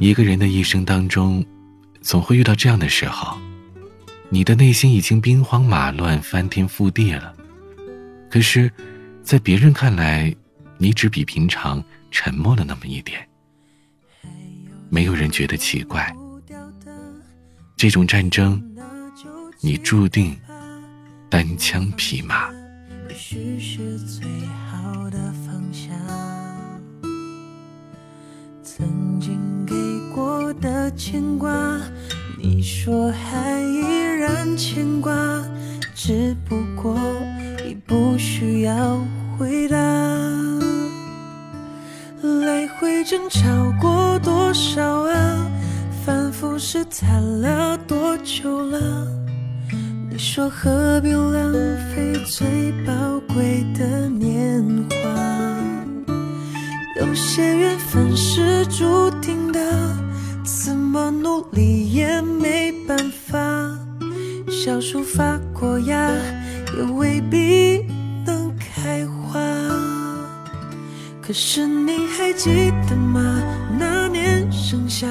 [0.00, 1.44] 一个人的一生当中，
[2.00, 3.36] 总会遇到这样的时候，
[4.28, 7.34] 你的内心已经兵荒马乱、翻天覆地了，
[8.30, 8.70] 可是，
[9.22, 10.32] 在别人看来，
[10.76, 11.82] 你只比平常
[12.12, 13.26] 沉默了那么一点。
[14.88, 16.14] 没有人觉得奇怪。
[17.76, 18.62] 这种战争，
[19.60, 20.38] 你注定
[21.28, 22.48] 单枪匹马。
[23.08, 24.24] 也许是最
[24.70, 26.37] 好的方向。
[30.98, 31.48] 牵挂，
[32.36, 33.80] 你说还依
[34.18, 35.14] 然牵挂，
[35.94, 36.98] 只不过
[37.64, 38.98] 已不需要
[39.38, 39.76] 回答。
[42.20, 43.40] 来回争吵
[43.80, 45.46] 过多少啊？
[46.04, 49.06] 反复试探了多久了？
[50.10, 51.52] 你说何必浪
[51.94, 52.92] 费最宝
[53.32, 54.96] 贵的年华？
[57.00, 59.60] 有些缘分是注定的，
[60.42, 63.38] 怎么努力也没办法。
[64.48, 66.10] 小树发过芽，
[66.76, 67.84] 也未必
[68.24, 69.38] 能开花。
[71.20, 73.20] 可是你还记得吗？
[73.78, 75.06] 那年盛夏，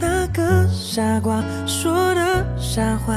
[0.00, 3.14] 那个傻瓜说的傻话，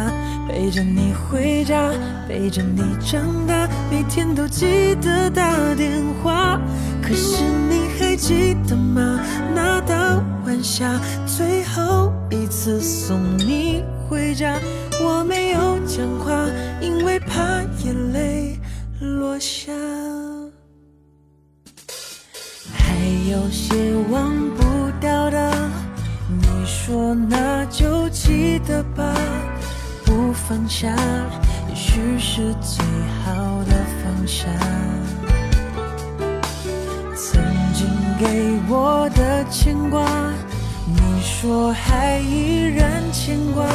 [0.47, 1.91] 陪着你回家，
[2.27, 6.61] 陪着你长大，每天都记得打电话。
[7.01, 9.19] 可是你还记得吗？
[9.55, 9.72] 那
[10.53, 14.59] 晚霞，最后一次送你回家，
[15.01, 16.31] 我没有讲话，
[16.79, 18.59] 因为怕眼泪
[18.99, 19.73] 落下。
[22.71, 22.93] 还
[23.31, 25.51] 有些忘不掉的，
[26.29, 29.11] 你说那就记得吧，
[30.05, 30.95] 不放下，
[31.67, 32.85] 也许是最
[33.25, 34.47] 好的方向。
[38.19, 40.05] 给我的牵挂，
[40.85, 43.65] 你说还依然牵挂，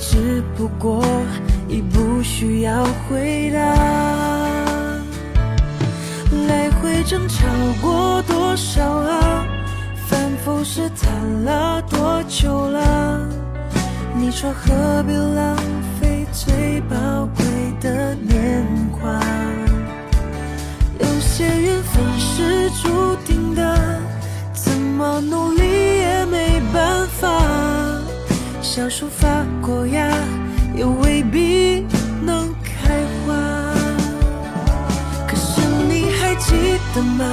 [0.00, 1.04] 只不过
[1.68, 3.60] 已不需要回答。
[6.48, 7.46] 来回争吵
[7.80, 9.46] 过多少啊？
[10.06, 13.26] 反复试探了多久了？
[14.16, 15.56] 你说何必浪
[16.00, 16.96] 费最宝
[17.36, 17.44] 贵
[17.80, 18.63] 的年
[28.74, 29.28] 小树发
[29.62, 30.04] 过芽，
[30.74, 31.86] 也未必
[32.20, 33.32] 能开花。
[35.28, 36.34] 可是你还。
[36.34, 37.24] 记得吗？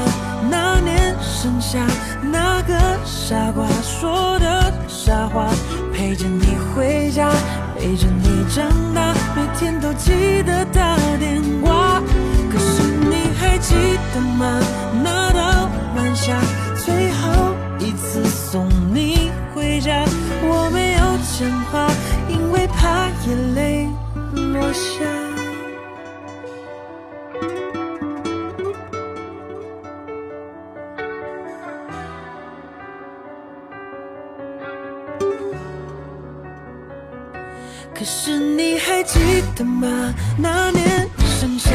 [0.51, 1.79] 那年盛夏，
[2.21, 5.49] 那个傻瓜说的傻话，
[5.91, 7.31] 陪着你回家，
[7.75, 12.03] 陪着你长大，每天都记得打电话。
[12.51, 13.73] 可是你还记
[14.13, 14.61] 得吗？
[15.03, 16.39] 那道晚霞，
[16.75, 18.69] 最后一次送，
[21.41, 21.89] 讲话，
[22.29, 23.89] 因为怕眼泪
[24.53, 25.03] 落下。
[37.95, 39.19] 可是你还记
[39.55, 40.13] 得吗？
[40.37, 41.09] 那年
[41.39, 41.71] 盛夏，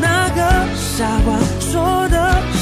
[0.00, 0.40] 那个
[0.74, 2.16] 傻瓜说的
[2.54, 2.61] 傻，